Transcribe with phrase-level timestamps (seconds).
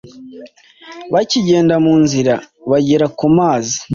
[1.13, 2.33] Bakigenda mu nzira
[2.69, 3.77] bagera ku mazi,